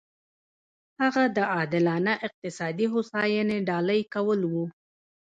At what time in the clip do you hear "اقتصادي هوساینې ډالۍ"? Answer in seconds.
2.27-4.01